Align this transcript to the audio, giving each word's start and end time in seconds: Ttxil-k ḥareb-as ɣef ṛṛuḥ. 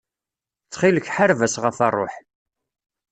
Ttxil-k 0.65 1.07
ḥareb-as 1.15 1.55
ɣef 1.63 1.77
ṛṛuḥ. 1.93 2.13